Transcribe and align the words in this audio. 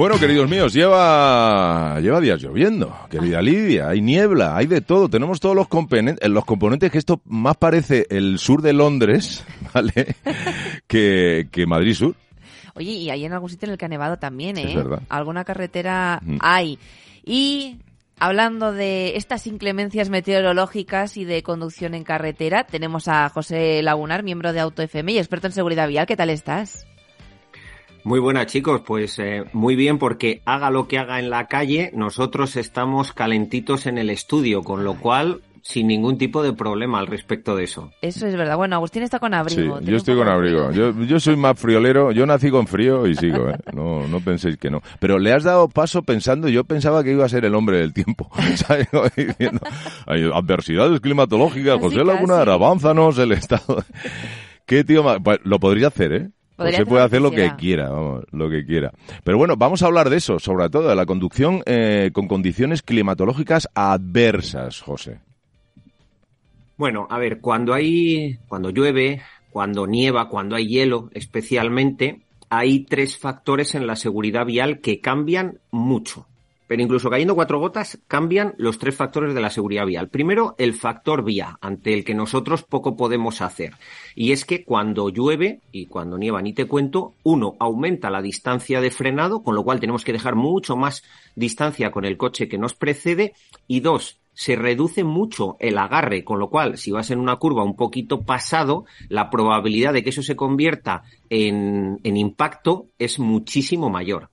Bueno, 0.00 0.18
queridos 0.18 0.48
míos, 0.48 0.72
lleva, 0.72 2.00
lleva 2.00 2.22
días 2.22 2.40
lloviendo, 2.40 2.90
querida 3.10 3.42
Lidia, 3.42 3.90
hay 3.90 4.00
niebla, 4.00 4.56
hay 4.56 4.64
de 4.64 4.80
todo, 4.80 5.10
tenemos 5.10 5.40
todos 5.40 5.54
los 5.54 5.68
componentes, 5.68 6.26
los 6.26 6.46
componentes 6.46 6.90
que 6.90 6.96
esto 6.96 7.20
más 7.26 7.58
parece 7.58 8.06
el 8.08 8.38
sur 8.38 8.62
de 8.62 8.72
Londres, 8.72 9.44
¿vale? 9.74 10.16
que, 10.86 11.48
que 11.52 11.66
Madrid 11.66 11.92
Sur. 11.92 12.14
Oye, 12.76 12.92
y 12.92 13.10
hay 13.10 13.26
en 13.26 13.34
algún 13.34 13.50
sitio 13.50 13.66
en 13.66 13.72
el 13.72 13.76
que 13.76 13.84
ha 13.84 13.88
nevado 13.88 14.16
también, 14.16 14.56
¿eh? 14.56 14.70
Es 14.70 14.74
verdad. 14.74 15.02
Alguna 15.10 15.44
carretera 15.44 16.18
Mm. 16.22 16.38
hay. 16.40 16.78
Y 17.22 17.76
hablando 18.18 18.72
de 18.72 19.18
estas 19.18 19.46
inclemencias 19.46 20.08
meteorológicas 20.08 21.18
y 21.18 21.26
de 21.26 21.42
conducción 21.42 21.92
en 21.92 22.04
carretera, 22.04 22.64
tenemos 22.64 23.06
a 23.06 23.28
José 23.28 23.82
Lagunar, 23.82 24.22
miembro 24.22 24.54
de 24.54 24.60
Auto 24.60 24.80
FM 24.80 25.12
y 25.12 25.18
experto 25.18 25.48
en 25.48 25.52
seguridad 25.52 25.88
vial. 25.88 26.06
¿Qué 26.06 26.16
tal 26.16 26.30
estás? 26.30 26.86
Muy 28.04 28.18
buenas 28.18 28.46
chicos, 28.46 28.80
pues 28.84 29.18
eh, 29.18 29.44
muy 29.52 29.76
bien 29.76 29.98
porque 29.98 30.42
haga 30.44 30.70
lo 30.70 30.88
que 30.88 30.98
haga 30.98 31.18
en 31.18 31.30
la 31.30 31.46
calle, 31.46 31.90
nosotros 31.94 32.56
estamos 32.56 33.12
calentitos 33.12 33.86
en 33.86 33.98
el 33.98 34.10
estudio, 34.10 34.62
con 34.62 34.84
lo 34.84 34.94
cual 34.94 35.42
sin 35.62 35.86
ningún 35.88 36.18
tipo 36.18 36.42
de 36.42 36.52
problema 36.52 36.98
al 36.98 37.06
respecto 37.06 37.54
de 37.54 37.64
eso. 37.64 37.92
Eso 38.00 38.26
es 38.26 38.36
verdad. 38.36 38.56
Bueno, 38.56 38.76
Agustín 38.76 39.02
está 39.02 39.18
con 39.18 39.32
Sí, 39.32 39.36
abrigo. 39.36 39.78
tiene 39.78 39.90
yo 39.92 39.96
estoy 39.96 40.16
con 40.16 40.28
abrigo. 40.28 40.72
Yo, 40.72 40.92
yo 41.04 41.20
soy 41.20 41.36
más 41.36 41.58
friolero, 41.58 42.12
yo 42.12 42.26
nací 42.26 42.50
con 42.50 42.66
frío 42.66 43.06
y 43.06 43.14
sigo, 43.14 43.48
¿eh? 43.50 43.56
No, 43.72 44.06
no 44.08 44.20
penséis 44.20 44.56
que 44.56 44.70
no. 44.70 44.82
Pero 44.98 45.18
le 45.18 45.32
has 45.32 45.44
dado 45.44 45.68
paso 45.68 46.02
pensando, 46.02 46.48
yo 46.48 46.64
pensaba 46.64 47.04
que 47.04 47.12
iba 47.12 47.24
a 47.24 47.28
ser 47.28 47.44
el 47.44 47.54
hombre 47.54 47.78
del 47.78 47.92
tiempo. 47.92 48.30
diciendo, 49.16 49.60
hay 50.06 50.30
adversidades 50.32 51.00
climatológicas, 51.00 51.78
José 51.78 52.04
Laguna, 52.04 52.40
avánzanos 52.40 53.18
el 53.18 53.32
estado. 53.32 53.84
¿Qué 54.66 54.84
tío 54.84 55.02
más? 55.02 55.18
Pues 55.22 55.40
lo 55.44 55.58
podría 55.58 55.88
hacer, 55.88 56.12
¿eh? 56.12 56.30
Podría 56.60 56.76
José 56.76 56.82
hacer 56.82 56.88
puede 56.90 57.04
hacer 57.04 57.22
lo 57.22 57.30
que 57.30 57.56
quiera, 57.56 57.88
vamos, 57.88 58.24
lo 58.32 58.50
que 58.50 58.66
quiera. 58.66 58.92
Pero 59.24 59.38
bueno, 59.38 59.56
vamos 59.56 59.82
a 59.82 59.86
hablar 59.86 60.10
de 60.10 60.18
eso, 60.18 60.38
sobre 60.38 60.68
todo 60.68 60.90
de 60.90 60.94
la 60.94 61.06
conducción 61.06 61.62
eh, 61.64 62.10
con 62.12 62.28
condiciones 62.28 62.82
climatológicas 62.82 63.66
adversas, 63.74 64.82
José. 64.82 65.20
Bueno, 66.76 67.06
a 67.08 67.18
ver, 67.18 67.40
cuando 67.40 67.72
hay, 67.72 68.40
cuando 68.46 68.68
llueve, 68.68 69.22
cuando 69.48 69.86
nieva, 69.86 70.28
cuando 70.28 70.54
hay 70.54 70.68
hielo, 70.68 71.08
especialmente, 71.14 72.20
hay 72.50 72.84
tres 72.84 73.16
factores 73.16 73.74
en 73.74 73.86
la 73.86 73.96
seguridad 73.96 74.44
vial 74.44 74.80
que 74.80 75.00
cambian 75.00 75.60
mucho. 75.70 76.26
Pero 76.70 76.84
incluso 76.84 77.10
cayendo 77.10 77.34
cuatro 77.34 77.58
gotas, 77.58 77.98
cambian 78.06 78.54
los 78.56 78.78
tres 78.78 78.94
factores 78.94 79.34
de 79.34 79.40
la 79.40 79.50
seguridad 79.50 79.86
vial. 79.86 80.08
Primero, 80.08 80.54
el 80.56 80.72
factor 80.72 81.24
vía, 81.24 81.58
ante 81.60 81.92
el 81.92 82.04
que 82.04 82.14
nosotros 82.14 82.62
poco 82.62 82.96
podemos 82.96 83.40
hacer. 83.40 83.72
Y 84.14 84.30
es 84.30 84.44
que 84.44 84.64
cuando 84.64 85.08
llueve 85.08 85.62
y 85.72 85.86
cuando 85.86 86.16
nieva, 86.16 86.40
ni 86.42 86.52
te 86.52 86.66
cuento, 86.66 87.14
uno, 87.24 87.56
aumenta 87.58 88.08
la 88.08 88.22
distancia 88.22 88.80
de 88.80 88.92
frenado, 88.92 89.42
con 89.42 89.56
lo 89.56 89.64
cual 89.64 89.80
tenemos 89.80 90.04
que 90.04 90.12
dejar 90.12 90.36
mucho 90.36 90.76
más 90.76 91.02
distancia 91.34 91.90
con 91.90 92.04
el 92.04 92.16
coche 92.16 92.46
que 92.46 92.56
nos 92.56 92.74
precede. 92.74 93.32
Y 93.66 93.80
dos, 93.80 94.20
se 94.32 94.54
reduce 94.54 95.02
mucho 95.02 95.56
el 95.58 95.76
agarre, 95.76 96.22
con 96.22 96.38
lo 96.38 96.50
cual, 96.50 96.78
si 96.78 96.92
vas 96.92 97.10
en 97.10 97.18
una 97.18 97.34
curva 97.34 97.64
un 97.64 97.74
poquito 97.74 98.22
pasado, 98.22 98.84
la 99.08 99.28
probabilidad 99.28 99.92
de 99.92 100.04
que 100.04 100.10
eso 100.10 100.22
se 100.22 100.36
convierta 100.36 101.02
en, 101.30 101.98
en 102.04 102.16
impacto 102.16 102.86
es 102.96 103.18
muchísimo 103.18 103.90
mayor. 103.90 104.30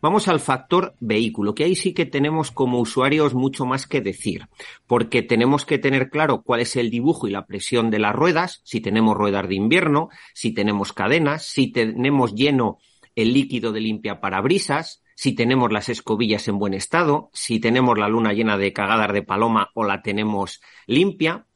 Vamos 0.00 0.28
al 0.28 0.40
factor 0.40 0.94
vehículo, 1.00 1.54
que 1.54 1.64
ahí 1.64 1.74
sí 1.74 1.94
que 1.94 2.06
tenemos 2.06 2.50
como 2.50 2.80
usuarios 2.80 3.34
mucho 3.34 3.64
más 3.64 3.86
que 3.86 4.00
decir, 4.00 4.48
porque 4.86 5.22
tenemos 5.22 5.64
que 5.64 5.78
tener 5.78 6.10
claro 6.10 6.42
cuál 6.42 6.60
es 6.60 6.76
el 6.76 6.90
dibujo 6.90 7.26
y 7.26 7.30
la 7.30 7.46
presión 7.46 7.90
de 7.90 7.98
las 7.98 8.14
ruedas, 8.14 8.60
si 8.64 8.80
tenemos 8.80 9.16
ruedas 9.16 9.48
de 9.48 9.54
invierno, 9.54 10.08
si 10.34 10.52
tenemos 10.52 10.92
cadenas, 10.92 11.44
si 11.46 11.72
tenemos 11.72 12.34
lleno 12.34 12.78
el 13.14 13.32
líquido 13.32 13.72
de 13.72 13.80
limpia 13.80 14.20
parabrisas, 14.20 15.02
si 15.14 15.34
tenemos 15.34 15.72
las 15.72 15.88
escobillas 15.88 16.46
en 16.48 16.58
buen 16.58 16.74
estado, 16.74 17.30
si 17.32 17.58
tenemos 17.58 17.98
la 17.98 18.08
luna 18.08 18.34
llena 18.34 18.58
de 18.58 18.72
cagadas 18.72 19.12
de 19.14 19.22
paloma 19.22 19.70
o 19.74 19.84
la 19.84 20.02
tenemos 20.02 20.60
limpia, 20.86 21.46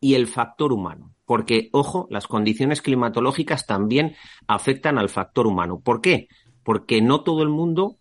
y 0.00 0.14
el 0.14 0.26
factor 0.26 0.72
humano. 0.72 1.14
Porque, 1.26 1.68
ojo, 1.72 2.08
las 2.10 2.26
condiciones 2.26 2.82
climatológicas 2.82 3.66
también 3.66 4.16
afectan 4.46 4.98
al 4.98 5.08
factor 5.08 5.46
humano. 5.46 5.80
¿Por 5.80 6.00
qué? 6.00 6.28
Porque 6.70 7.02
no 7.02 7.24
todo 7.24 7.42
el 7.42 7.48
mundo 7.48 7.96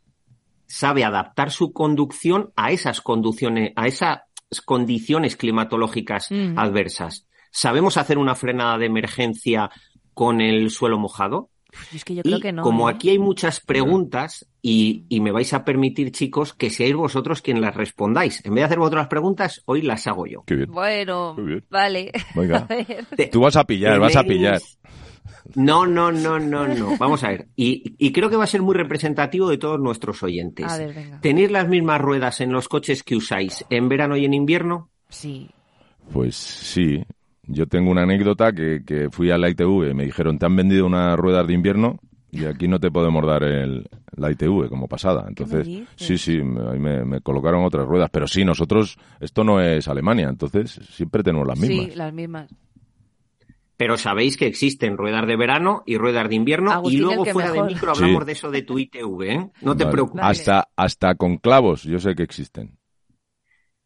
sabe 0.68 1.04
adaptar 1.04 1.50
su 1.50 1.74
conducción 1.74 2.52
a 2.56 2.70
esas 2.72 3.02
conducciones, 3.02 3.74
a 3.76 3.88
esas 3.88 4.20
condiciones 4.64 5.36
climatológicas 5.38 6.30
Ujú. 6.30 6.54
adversas. 6.56 7.26
¿Sabemos 7.50 7.98
hacer 7.98 8.20
una 8.20 8.36
frenada 8.36 8.78
de 8.78 8.86
emergencia 8.86 9.72
con 10.14 10.40
el 10.40 10.70
suelo 10.70 11.00
mojado? 11.00 11.50
Es 11.96 12.06
que 12.06 12.14
yo 12.14 12.20
Y 12.24 12.30
creo 12.30 12.40
que 12.42 12.52
no. 12.52 12.62
como 12.62 12.90
¿eh? 12.90 12.94
aquí 12.94 13.10
hay 13.10 13.18
muchas 13.18 13.60
preguntas 13.60 14.48
y, 14.62 15.06
y 15.10 15.20
me 15.20 15.32
vais 15.32 15.52
a 15.54 15.66
permitir, 15.66 16.12
chicos, 16.12 16.54
que 16.54 16.70
seáis 16.70 16.94
vosotros 16.94 17.42
quien 17.42 17.62
las 17.62 17.74
respondáis. 17.76 18.46
En 18.46 18.54
vez 18.54 18.62
de 18.62 18.66
hacer 18.66 18.78
vosotros 18.78 19.00
las 19.02 19.08
preguntas, 19.08 19.64
hoy 19.66 19.82
las 19.82 20.06
hago 20.06 20.28
yo. 20.28 20.44
Qué 20.46 20.56
bien. 20.56 20.70
Bueno, 20.72 21.34
bien. 21.36 21.66
vale. 21.72 22.12
Venga. 22.36 22.58
A 22.70 22.76
ver. 22.76 23.06
Te- 23.18 23.28
Tú 23.30 23.42
vas 23.42 23.56
a 23.56 23.64
pillar, 23.64 24.00
vas 24.00 24.16
a 24.16 24.24
pillar. 24.24 24.60
No, 25.56 25.86
no, 25.86 26.12
no, 26.12 26.40
no, 26.40 26.68
no. 26.68 26.98
Vamos 26.98 27.24
a 27.24 27.30
ver. 27.30 27.48
Y, 27.56 27.96
y 27.98 28.12
creo 28.12 28.30
que 28.30 28.36
va 28.36 28.44
a 28.44 28.48
ser 28.48 28.62
muy 28.62 28.76
representativo 28.76 29.50
de 29.50 29.58
todos 29.58 29.80
nuestros 29.80 30.22
oyentes. 30.24 30.66
A 30.68 30.78
ver, 30.78 30.94
venga. 30.94 31.22
¿Tenéis 31.22 31.52
las 31.52 31.68
mismas 31.68 32.00
ruedas 32.02 32.42
en 32.42 32.52
los 32.52 32.68
coches 32.68 33.04
que 33.04 33.16
usáis 33.16 33.66
en 33.70 33.90
verano 33.90 34.16
y 34.16 34.26
en 34.26 34.34
invierno? 34.34 34.90
Sí. 35.10 35.50
Pues 36.14 36.36
sí, 36.36 37.04
yo 37.44 37.68
tengo 37.68 37.92
una 37.92 38.04
anécdota 38.04 38.52
que, 38.52 38.84
que 38.86 39.10
fui 39.10 39.32
a 39.32 39.38
la 39.38 39.50
ITV, 39.50 39.94
me 39.94 40.06
dijeron, 40.06 40.38
te 40.38 40.46
han 40.46 40.56
vendido 40.56 40.86
unas 40.86 41.18
ruedas 41.18 41.46
de 41.48 41.54
invierno 41.54 42.00
y 42.32 42.46
aquí 42.46 42.68
no 42.68 42.80
te 42.80 42.92
podemos 42.92 43.26
dar 43.26 43.44
el, 43.44 43.88
la 44.16 44.32
ITV 44.32 44.70
como 44.70 44.88
pasada. 44.88 45.26
Entonces, 45.28 45.68
sí, 45.96 46.18
sí, 46.18 46.42
me, 46.42 47.04
me 47.06 47.22
colocaron 47.22 47.64
otras 47.64 47.88
ruedas, 47.88 48.10
pero 48.12 48.28
sí, 48.28 48.46
nosotros, 48.46 48.98
esto 49.20 49.44
no 49.44 49.60
es 49.62 49.88
Alemania, 49.88 50.30
entonces 50.30 50.80
siempre 50.92 51.24
tenemos 51.24 51.48
las 51.48 51.60
mismas. 51.60 51.86
Sí, 51.88 51.96
las 51.96 52.14
mismas. 52.14 52.50
Pero 53.80 53.98
sabéis 53.98 54.36
que 54.36 54.46
existen 54.46 54.98
ruedas 54.98 55.26
de 55.26 55.38
verano 55.38 55.84
y 55.86 55.96
ruedas 55.98 56.28
de 56.28 56.36
invierno 56.36 56.70
Agustín, 56.70 57.00
y 57.00 57.02
luego 57.02 57.24
fuera 57.24 57.54
de 57.54 57.64
micro 57.64 57.92
hablamos 57.92 58.24
Sí. 58.24 58.26
de 58.26 58.32
eso 58.34 58.52
de 58.52 58.62
tu 58.64 58.78
ITV, 58.78 59.22
¿eh? 59.22 59.52
No 59.62 59.78
te 59.78 59.86
preocupes. 59.86 60.22
Hasta, 60.22 60.68
hasta 60.76 61.16
con 61.16 61.38
clavos, 61.38 61.84
yo 61.84 61.98
sé 61.98 62.14
que 62.14 62.24
existen. 62.24 62.78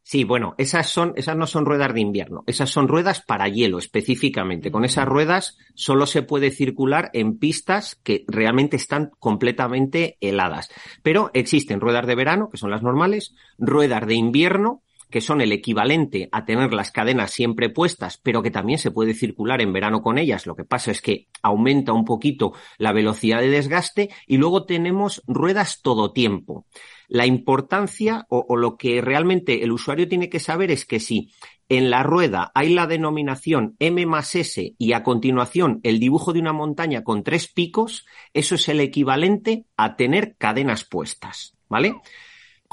Sí, 0.06 0.26
bueno, 0.26 0.54
esas 0.58 0.90
son, 0.90 1.14
esas 1.16 1.38
no 1.38 1.48
son 1.48 1.66
ruedas 1.66 1.94
de 1.94 2.02
invierno, 2.02 2.44
esas 2.46 2.70
son 2.72 2.88
ruedas 2.90 3.22
para 3.22 3.48
hielo 3.48 3.78
específicamente. 3.78 4.72
Con 4.72 4.84
esas 4.84 5.08
ruedas 5.08 5.58
solo 5.76 6.06
se 6.08 6.24
puede 6.24 6.52
circular 6.52 7.10
en 7.14 7.38
pistas 7.38 7.96
que 8.04 8.26
realmente 8.28 8.76
están 8.76 9.12
completamente 9.20 10.18
heladas. 10.20 10.70
Pero 11.04 11.32
existen 11.34 11.80
ruedas 11.80 12.06
de 12.06 12.16
verano, 12.16 12.50
que 12.50 12.58
son 12.58 12.70
las 12.72 12.84
normales, 12.84 13.34
ruedas 13.58 14.06
de 14.06 14.16
invierno, 14.16 14.83
que 15.14 15.22
son 15.22 15.42
el 15.42 15.52
equivalente 15.52 16.28
a 16.32 16.44
tener 16.44 16.74
las 16.74 16.90
cadenas 16.90 17.30
siempre 17.30 17.70
puestas, 17.70 18.18
pero 18.18 18.42
que 18.42 18.50
también 18.50 18.80
se 18.80 18.90
puede 18.90 19.14
circular 19.14 19.62
en 19.62 19.72
verano 19.72 20.02
con 20.02 20.18
ellas. 20.18 20.48
Lo 20.48 20.56
que 20.56 20.66
pasa 20.66 20.90
es 20.90 21.04
que 21.04 21.28
aumenta 21.44 21.94
un 21.94 22.04
poquito 22.04 22.54
la 22.80 22.94
velocidad 22.94 23.40
de 23.40 23.52
desgaste 23.52 24.10
y 24.26 24.38
luego 24.38 24.66
tenemos 24.66 25.22
ruedas 25.28 25.82
todo 25.84 26.14
tiempo. 26.14 26.66
La 27.08 27.28
importancia 27.28 28.26
o, 28.28 28.58
lo 28.58 28.76
que 28.76 29.02
realmente 29.02 29.64
el 29.64 29.72
usuario 29.72 30.08
tiene 30.10 30.30
que 30.30 30.40
saber 30.40 30.72
es 30.72 30.84
que 30.84 31.00
si 31.00 31.32
en 31.70 31.92
la 31.92 32.02
rueda 32.02 32.52
hay 32.56 32.74
la 32.74 32.88
denominación 32.88 33.76
M 33.78 34.04
más 34.08 34.34
S 34.34 34.74
y 34.76 34.94
a 34.94 35.04
continuación 35.04 35.80
el 35.84 36.00
dibujo 36.00 36.34
de 36.34 36.40
una 36.40 36.54
montaña 36.54 37.04
con 37.04 37.22
tres 37.24 37.48
picos, 37.48 38.08
eso 38.34 38.56
es 38.56 38.68
el 38.68 38.80
equivalente 38.80 39.66
a 39.78 39.96
tener 39.96 40.38
cadenas 40.40 40.86
puestas, 40.86 41.56
¿vale? 41.70 41.94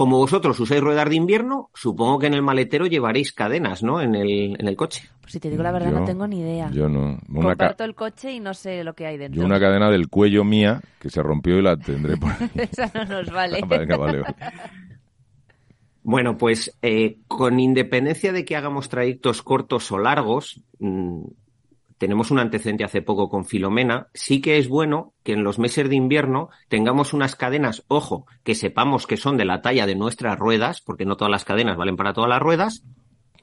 Como 0.01 0.17
vosotros 0.17 0.59
usáis 0.59 0.81
ruedas 0.81 1.11
de 1.11 1.15
invierno, 1.17 1.69
supongo 1.75 2.19
que 2.21 2.27
en 2.29 2.33
el 2.33 2.41
maletero 2.41 2.87
llevaréis 2.87 3.35
cadenas, 3.35 3.83
¿no? 3.83 4.01
En 4.01 4.15
el, 4.15 4.57
en 4.59 4.67
el 4.67 4.75
coche. 4.75 5.11
Pues 5.21 5.35
si 5.35 5.41
te 5.41 5.51
digo 5.51 5.63
la 5.63 5.73
verdad, 5.73 5.91
Yo- 5.91 5.99
no 5.99 6.05
tengo 6.07 6.27
ni 6.27 6.41
idea. 6.41 6.71
Yo 6.73 6.89
no. 6.89 7.19
Una, 7.29 7.49
Comparto 7.49 7.85
el 7.85 7.95
coche 7.95 8.33
y 8.33 8.41
no 8.41 8.55
sé 8.55 8.83
lo 8.83 8.95
que 8.95 9.05
hay 9.05 9.19
dentro. 9.19 9.39
yo 9.39 9.45
una 9.47 9.61
cadena 9.61 9.91
del 9.91 10.09
cuello 10.09 10.43
mía 10.43 10.81
que 10.99 11.11
se 11.11 11.23
rompió 11.23 11.59
y 11.59 11.61
la 11.63 11.77
tendré 11.77 12.17
por 12.17 12.31
ahí. 12.31 12.51
Esa 12.55 12.91
no 12.95 13.05
nos 13.05 13.31
vale. 13.31 13.61
Venga, 13.69 13.99
vale, 13.99 14.21
vale. 14.23 14.35
Bueno, 16.03 16.39
pues 16.39 16.75
eh, 16.81 17.19
con 17.29 17.61
independencia 17.61 18.33
de 18.33 18.47
que 18.47 18.57
hagamos 18.57 18.89
trayectos 18.89 19.43
cortos 19.43 19.93
o 19.93 19.99
largos, 19.99 20.63
mm, 20.79 21.25
tenemos 22.01 22.31
un 22.31 22.39
antecedente 22.39 22.83
hace 22.83 23.03
poco 23.03 23.29
con 23.29 23.45
Filomena, 23.45 24.09
sí 24.15 24.41
que 24.41 24.57
es 24.57 24.69
bueno 24.69 25.13
que 25.23 25.35
en 25.35 25.45
los 25.45 25.59
meses 25.59 25.87
de 25.91 25.97
invierno 25.97 26.49
tengamos 26.69 27.13
unas 27.13 27.37
cadenas, 27.37 27.85
ojo, 27.89 28.25
que 28.43 28.55
sepamos 28.55 29.07
que 29.07 29.19
son 29.19 29.37
de 29.37 29.45
la 29.45 29.61
talla 29.61 29.85
de 29.85 29.97
nuestras 29.97 30.39
ruedas, 30.39 30.81
porque 30.81 31.05
no 31.05 31.19
todas 31.19 31.31
las 31.31 31.45
cadenas 31.45 31.77
valen 31.77 31.97
para 31.97 32.15
todas 32.15 32.31
las 32.31 32.41
ruedas, 32.41 32.85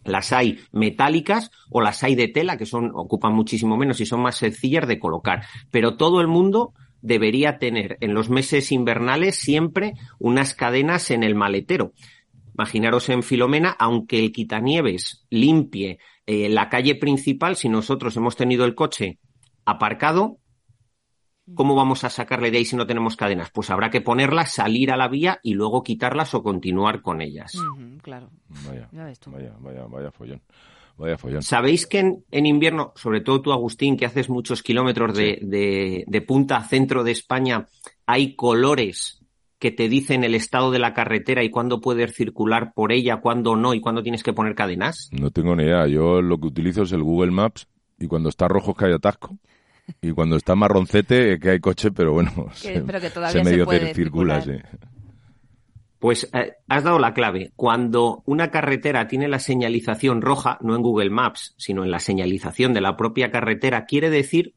las 0.03 0.33
hay 0.33 0.59
metálicas 0.71 1.51
o 1.69 1.81
las 1.81 2.03
hay 2.03 2.15
de 2.15 2.29
tela, 2.29 2.57
que 2.57 2.65
son, 2.65 2.93
ocupan 2.95 3.31
muchísimo 3.31 3.77
menos 3.77 4.01
y 4.01 4.07
son 4.07 4.21
más 4.21 4.37
sencillas 4.37 4.87
de 4.87 4.97
colocar. 4.97 5.43
Pero 5.69 5.95
todo 5.95 6.19
el 6.19 6.27
mundo 6.27 6.73
debería 7.03 7.59
tener 7.59 7.97
en 8.01 8.15
los 8.15 8.31
meses 8.31 8.71
invernales 8.71 9.35
siempre 9.35 9.93
unas 10.17 10.55
cadenas 10.55 11.11
en 11.11 11.21
el 11.21 11.35
maletero. 11.35 11.91
Imaginaros 12.57 13.07
en 13.09 13.21
Filomena, 13.23 13.75
aunque 13.77 14.19
el 14.19 14.31
quitanieves 14.31 15.25
limpie 15.29 15.99
eh, 16.25 16.49
la 16.49 16.69
calle 16.69 16.95
principal, 16.95 17.55
si 17.55 17.69
nosotros 17.69 18.15
hemos 18.17 18.35
tenido 18.35 18.65
el 18.65 18.75
coche 18.75 19.19
aparcado, 19.65 20.37
¿Cómo 21.55 21.75
vamos 21.75 22.03
a 22.03 22.09
sacarle 22.09 22.51
de 22.51 22.57
ahí 22.57 22.65
si 22.65 22.75
no 22.75 22.85
tenemos 22.85 23.15
cadenas? 23.15 23.51
Pues 23.51 23.69
habrá 23.69 23.89
que 23.89 24.01
ponerlas, 24.01 24.51
salir 24.53 24.91
a 24.91 24.97
la 24.97 25.07
vía 25.07 25.39
y 25.41 25.53
luego 25.53 25.81
quitarlas 25.81 26.33
o 26.33 26.43
continuar 26.43 27.01
con 27.01 27.21
ellas. 27.21 27.53
Claro. 28.01 28.29
Vaya, 28.67 28.89
Ya 28.91 29.05
ves 29.05 29.17
tú. 29.17 29.31
vaya, 29.31 29.55
vaya, 29.61 29.85
vaya 29.85 30.11
follón. 30.11 30.41
Vaya 30.97 31.17
follón. 31.17 31.41
¿Sabéis 31.43 31.87
que 31.87 31.99
en, 31.99 32.25
en 32.31 32.45
invierno, 32.47 32.91
sobre 32.97 33.21
todo 33.21 33.41
tú, 33.41 33.53
Agustín, 33.53 33.95
que 33.95 34.05
haces 34.05 34.27
muchos 34.29 34.61
kilómetros 34.61 35.15
de, 35.15 35.39
de- 35.41 36.03
de 36.05 36.21
punta 36.21 36.57
a 36.57 36.65
centro 36.65 37.05
de 37.05 37.11
España, 37.11 37.65
hay 38.05 38.35
colores 38.35 39.23
que 39.59 39.71
te 39.71 39.89
dicen 39.89 40.23
el 40.23 40.35
estado 40.35 40.71
de 40.71 40.79
la 40.79 40.93
carretera 40.93 41.43
y 41.43 41.49
cuándo 41.49 41.81
puedes 41.81 42.13
circular 42.13 42.73
por 42.73 42.91
ella, 42.91 43.17
cuándo 43.17 43.55
no 43.55 43.73
y 43.73 43.81
cuándo 43.81 44.03
tienes 44.03 44.23
que 44.23 44.33
poner 44.33 44.55
cadenas? 44.55 45.09
No 45.11 45.31
tengo 45.31 45.55
ni 45.55 45.63
idea. 45.63 45.87
Yo 45.87 46.21
lo 46.21 46.37
que 46.37 46.47
utilizo 46.47 46.83
es 46.83 46.91
el 46.91 47.03
Google 47.03 47.31
Maps 47.31 47.67
y 47.99 48.07
cuando 48.07 48.29
está 48.29 48.47
rojo 48.47 48.71
es 48.71 48.77
que 48.77 48.85
hay 48.85 48.93
atasco. 48.93 49.37
Y 50.01 50.11
cuando 50.11 50.35
está 50.35 50.55
marroncete 50.55 51.33
es 51.33 51.39
que 51.39 51.51
hay 51.51 51.59
coche, 51.59 51.91
pero 51.91 52.13
bueno, 52.13 52.31
se, 52.53 52.81
pero 52.81 52.99
que 52.99 53.09
todavía 53.09 53.31
se 53.31 53.43
se 53.43 53.51
medio 53.51 53.65
puede 53.65 53.93
circula, 53.93 54.41
sí. 54.41 54.51
Pues 55.99 56.29
eh, 56.33 56.53
has 56.67 56.83
dado 56.83 56.99
la 56.99 57.13
clave. 57.13 57.51
Cuando 57.55 58.21
una 58.25 58.51
carretera 58.51 59.07
tiene 59.07 59.27
la 59.27 59.39
señalización 59.39 60.21
roja, 60.21 60.59
no 60.61 60.75
en 60.75 60.83
Google 60.83 61.09
Maps, 61.09 61.55
sino 61.57 61.83
en 61.83 61.89
la 61.89 61.99
señalización 61.99 62.73
de 62.73 62.81
la 62.81 62.95
propia 62.95 63.31
carretera, 63.31 63.85
quiere 63.85 64.11
decir 64.11 64.53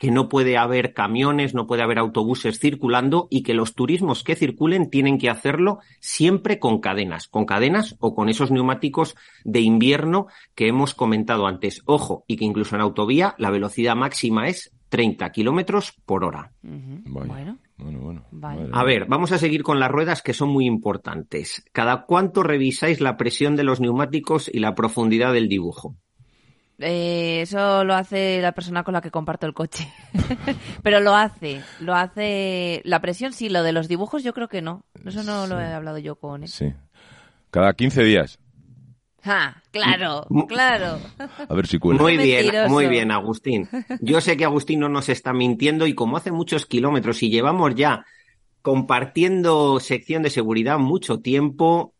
que 0.00 0.10
no 0.10 0.30
puede 0.30 0.56
haber 0.56 0.94
camiones, 0.94 1.54
no 1.54 1.66
puede 1.66 1.82
haber 1.82 1.98
autobuses 1.98 2.58
circulando 2.58 3.28
y 3.30 3.42
que 3.42 3.52
los 3.52 3.74
turismos 3.74 4.24
que 4.24 4.34
circulen 4.34 4.88
tienen 4.88 5.18
que 5.18 5.28
hacerlo 5.28 5.80
siempre 6.00 6.58
con 6.58 6.80
cadenas, 6.80 7.28
con 7.28 7.44
cadenas 7.44 7.96
o 8.00 8.14
con 8.14 8.30
esos 8.30 8.50
neumáticos 8.50 9.14
de 9.44 9.60
invierno 9.60 10.26
que 10.54 10.68
hemos 10.68 10.94
comentado 10.94 11.46
antes. 11.46 11.82
Ojo, 11.84 12.24
y 12.26 12.38
que 12.38 12.46
incluso 12.46 12.76
en 12.76 12.80
autovía 12.80 13.34
la 13.36 13.50
velocidad 13.50 13.94
máxima 13.94 14.48
es 14.48 14.72
30 14.88 15.30
kilómetros 15.32 15.92
por 16.06 16.24
hora. 16.24 16.50
Bueno, 16.62 17.58
Bueno, 17.76 17.98
bueno. 18.00 18.24
Vale. 18.30 18.70
A 18.72 18.82
ver, 18.84 19.04
vamos 19.04 19.32
a 19.32 19.38
seguir 19.38 19.62
con 19.62 19.78
las 19.78 19.90
ruedas 19.90 20.22
que 20.22 20.32
son 20.32 20.48
muy 20.48 20.64
importantes. 20.64 21.62
¿Cada 21.72 22.06
cuánto 22.06 22.42
revisáis 22.42 23.02
la 23.02 23.18
presión 23.18 23.54
de 23.54 23.64
los 23.64 23.82
neumáticos 23.82 24.50
y 24.50 24.60
la 24.60 24.74
profundidad 24.74 25.34
del 25.34 25.50
dibujo? 25.50 25.94
Eh, 26.80 27.40
eso 27.42 27.84
lo 27.84 27.94
hace 27.94 28.40
la 28.40 28.52
persona 28.52 28.82
con 28.82 28.94
la 28.94 29.00
que 29.00 29.10
comparto 29.10 29.46
el 29.46 29.54
coche. 29.54 29.92
Pero 30.82 31.00
lo 31.00 31.14
hace, 31.14 31.62
lo 31.80 31.94
hace. 31.94 32.80
La 32.84 33.00
presión 33.00 33.32
sí, 33.32 33.48
lo 33.48 33.62
de 33.62 33.72
los 33.72 33.88
dibujos 33.88 34.22
yo 34.22 34.32
creo 34.32 34.48
que 34.48 34.62
no. 34.62 34.84
Eso 35.04 35.22
no 35.22 35.46
lo 35.46 35.60
he 35.60 35.72
hablado 35.72 35.98
yo 35.98 36.16
con 36.16 36.42
él. 36.42 36.48
Sí. 36.48 36.72
Cada 37.50 37.72
15 37.74 38.02
días. 38.02 38.38
¡Ah! 39.24 39.56
Claro, 39.70 40.26
claro. 40.48 40.98
A 41.48 41.54
ver 41.54 41.66
si 41.66 41.78
cuela. 41.78 42.00
Muy 42.00 42.16
bien, 42.16 42.44
mentiroso. 42.44 42.70
muy 42.70 42.86
bien, 42.86 43.10
Agustín. 43.10 43.68
Yo 44.00 44.20
sé 44.20 44.36
que 44.36 44.44
Agustín 44.44 44.80
no 44.80 44.88
nos 44.88 45.08
está 45.08 45.32
mintiendo 45.32 45.86
y 45.86 45.94
como 45.94 46.16
hace 46.16 46.32
muchos 46.32 46.66
kilómetros 46.66 47.22
y 47.22 47.30
llevamos 47.30 47.74
ya 47.74 48.04
compartiendo 48.62 49.78
sección 49.80 50.22
de 50.22 50.30
seguridad 50.30 50.78
mucho 50.78 51.20
tiempo, 51.20 51.94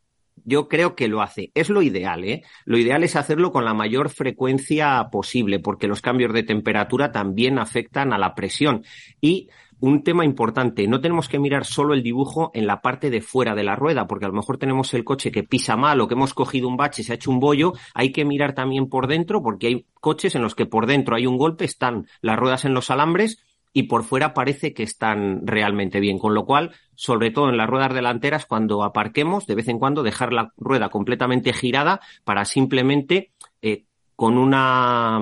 yo 0.45 0.69
creo 0.69 0.95
que 0.95 1.09
lo 1.09 1.23
hace. 1.23 1.51
Es 1.55 1.71
lo 1.71 1.83
ideal, 1.83 2.25
¿eh? 2.25 2.43
Lo 2.65 2.79
ideal 2.79 3.05
es 3.05 3.17
hacerlo 3.17 3.53
con 3.53 3.65
la 3.65 3.75
mayor 3.75 4.11
frecuencia 4.11 5.09
posible, 5.11 5.59
porque 5.59 5.89
los 5.89 6.01
cambios 6.01 6.33
de 6.33 6.43
temperatura 6.43 7.13
también 7.13 7.59
afectan 7.59 8.13
a 8.13 8.19
la 8.19 8.35
presión. 8.35 8.85
Y 9.21 9.49
un 9.81 10.03
tema 10.03 10.25
importante, 10.25 10.87
no 10.87 11.01
tenemos 11.01 11.29
que 11.29 11.39
mirar 11.39 11.65
solo 11.65 11.95
el 11.95 12.03
dibujo 12.03 12.51
en 12.55 12.67
la 12.67 12.83
parte 12.83 13.09
de 13.09 13.23
fuera 13.23 13.55
de 13.55 13.65
la 13.65 13.77
rueda, 13.77 14.07
porque 14.07 14.27
a 14.27 14.29
lo 14.29 14.35
mejor 14.35 14.59
tenemos 14.59 14.93
el 14.93 15.05
coche 15.05 15.33
que 15.33 15.43
pisa 15.43 15.77
mal 15.77 16.01
o 16.01 16.07
que 16.07 16.15
hemos 16.15 16.35
cogido 16.35 16.69
un 16.69 16.77
bache 16.77 17.03
se 17.03 17.13
ha 17.13 17.15
hecho 17.15 17.31
un 17.31 17.41
bollo, 17.41 17.73
hay 17.95 18.13
que 18.13 18.27
mirar 18.27 18.55
también 18.55 18.89
por 18.89 19.07
dentro, 19.07 19.43
porque 19.43 19.69
hay 19.69 19.87
coches 20.01 20.35
en 20.35 20.43
los 20.43 20.55
que 20.55 20.67
por 20.67 20.87
dentro 20.87 21.17
hay 21.17 21.27
un 21.27 21.39
golpe, 21.39 21.65
están 21.65 22.07
las 22.21 22.39
ruedas 22.39 22.67
en 22.67 22.75
los 22.75 22.91
alambres 22.91 23.43
y 23.73 23.85
por 23.85 24.05
fuera 24.05 24.35
parece 24.35 24.73
que 24.75 24.83
están 24.83 25.47
realmente 25.47 26.01
bien. 26.01 26.19
Con 26.19 26.35
lo 26.35 26.45
cual, 26.45 26.73
sobre 26.95 27.31
todo 27.31 27.49
en 27.51 27.57
las 27.57 27.69
ruedas 27.69 27.95
delanteras, 27.95 28.47
cuando 28.47 28.83
aparquemos, 28.83 29.47
de 29.47 29.55
vez 29.55 29.69
en 29.69 29.79
cuando 29.79 30.03
dejar 30.03 30.33
la 30.33 30.53
rueda 30.57 30.89
completamente 30.89 31.53
girada 31.53 32.01
para 32.25 32.45
simplemente 32.45 33.31
eh, 33.63 33.85
con 34.17 34.37
una 34.39 35.21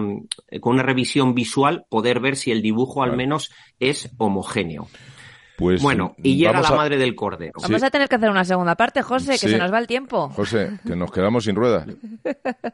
eh, 0.49 0.61
con 0.61 0.75
una 0.75 0.83
revisión 0.83 1.35
visual 1.35 1.85
poder 1.89 2.21
ver 2.21 2.37
si 2.37 2.51
el 2.51 2.63
dibujo 2.63 3.03
al 3.03 3.17
menos 3.17 3.51
es 3.79 4.11
homogéneo. 4.19 4.89
Pues 5.57 5.83
bueno, 5.83 6.15
y 6.23 6.37
llega 6.37 6.61
la 6.61 6.69
a- 6.69 6.77
madre 6.77 6.97
del 6.99 7.17
cordero. 7.17 7.55
Sí. 7.59 7.65
Vamos 7.65 7.83
a 7.83 7.91
tener 7.91 8.09
que 8.09 8.15
hacer 8.15 8.31
una 8.31 8.45
segunda 8.45 8.77
parte, 8.77 9.03
José, 9.03 9.33
que 9.33 9.39
Sí. 9.39 9.49
se 9.51 9.59
nos 9.59 9.73
va 9.73 9.81
el 9.81 9.89
tiempo. 9.89 10.29
José, 10.31 10.79
que 10.87 10.95
nos 10.95 11.11
quedamos 11.11 11.43
sin 11.45 11.57
ruedas. 11.57 11.85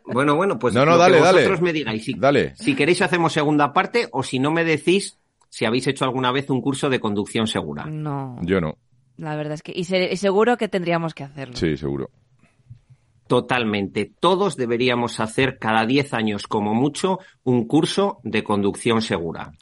Bueno, 0.05 0.37
bueno, 0.37 0.59
pues 0.59 0.75
No, 0.75 0.85
no, 0.85 0.93
lo 0.93 0.99
dale, 0.99 1.17
que 1.17 1.23
dale. 1.23 1.39
vosotros 1.39 1.63
me 1.63 1.73
digáis. 1.73 2.05
Si, 2.05 2.13
Dale. 2.15 2.55
si 2.57 2.75
queréis 2.75 3.01
hacemos 3.03 3.33
segunda 3.33 3.73
parte 3.73 4.09
o 4.13 4.23
si 4.23 4.39
no 4.39 4.51
me 4.51 4.65
decís 4.65 5.19
si 5.55 5.65
habéis 5.65 5.87
hecho 5.87 6.05
alguna 6.05 6.33
vez 6.33 6.51
un 6.51 6.61
curso 6.61 6.91
de 6.91 6.99
conducción 6.99 7.47
segura. 7.47 7.85
No, 7.87 8.37
Yo 8.43 8.61
no. 8.61 8.77
la 9.17 9.37
verdad 9.37 9.55
es 9.55 9.63
que. 9.63 9.73
Y, 9.75 9.85
se- 9.85 10.13
y 10.13 10.17
seguro 10.17 10.57
que 10.57 10.69
tendríamos 10.69 11.15
que 11.15 11.23
hacerlo. 11.23 11.55
Sí, 11.57 11.77
seguro. 11.77 12.11
Totalmente. 13.29 14.13
Todos 14.21 14.57
deberíamos 14.57 15.21
hacer 15.21 15.59
cada 15.59 15.87
10 15.87 16.13
años 16.13 16.47
como 16.47 16.75
mucho 16.75 17.19
un 17.45 17.67
curso 17.67 18.19
de 18.25 18.43
conducción 18.43 19.01
segura. 19.01 19.53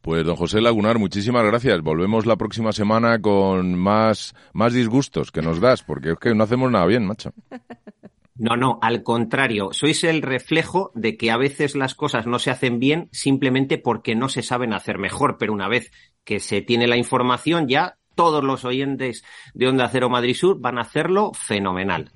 Pues 0.00 0.24
don 0.24 0.36
José 0.36 0.60
Lagunar, 0.60 0.98
muchísimas 0.98 1.44
gracias. 1.44 1.80
Volvemos 1.82 2.24
la 2.26 2.36
próxima 2.36 2.72
semana 2.72 3.20
con 3.20 3.74
más, 3.74 4.34
más 4.52 4.72
disgustos 4.72 5.30
que 5.32 5.42
nos 5.42 5.60
das, 5.60 5.82
porque 5.82 6.12
es 6.12 6.18
que 6.18 6.34
no 6.34 6.44
hacemos 6.44 6.70
nada 6.70 6.86
bien, 6.86 7.04
macho. 7.06 7.32
No, 8.36 8.56
no, 8.56 8.80
al 8.82 9.04
contrario, 9.04 9.68
sois 9.72 10.02
el 10.02 10.20
reflejo 10.20 10.90
de 10.94 11.16
que 11.16 11.30
a 11.30 11.36
veces 11.36 11.76
las 11.76 11.94
cosas 11.94 12.26
no 12.26 12.40
se 12.40 12.50
hacen 12.50 12.80
bien 12.80 13.08
simplemente 13.12 13.78
porque 13.78 14.16
no 14.16 14.28
se 14.28 14.42
saben 14.42 14.72
hacer 14.72 14.98
mejor, 14.98 15.36
pero 15.38 15.52
una 15.52 15.68
vez 15.68 15.92
que 16.24 16.40
se 16.40 16.60
tiene 16.60 16.88
la 16.88 16.96
información 16.96 17.68
ya 17.68 17.96
todos 18.16 18.42
los 18.42 18.64
oyentes 18.64 19.24
de 19.54 19.68
Onda 19.68 19.88
Cero 19.88 20.08
Madrid 20.08 20.34
Sur 20.34 20.58
van 20.60 20.78
a 20.78 20.82
hacerlo 20.82 21.32
fenomenal. 21.32 22.10